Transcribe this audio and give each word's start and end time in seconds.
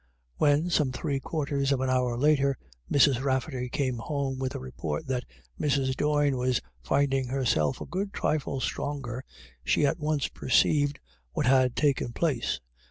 When, 0.37 0.71
some 0.71 0.91
three 0.91 1.19
quarters 1.19 1.71
of 1.71 1.79
an 1.79 1.91
hour 1.91 2.17
later, 2.17 2.57
Mrs. 2.91 3.23
Rafferty 3.23 3.69
came 3.69 3.99
home 3.99 4.39
with 4.39 4.53
the 4.53 4.59
report 4.59 5.05
that 5.05 5.25
Mrs. 5.59 5.95
Doyne 5.95 6.37
was 6.37 6.59
finding 6.81 7.27
herself 7.27 7.79
a 7.81 7.85
good 7.85 8.11
trifle 8.11 8.59
stronger, 8.61 9.23
she 9.63 9.85
at 9.85 9.99
once 9.99 10.27
perceived 10.27 10.99
what 11.33 11.45
had 11.45 11.75
taken 11.75 12.13
place. 12.13 12.59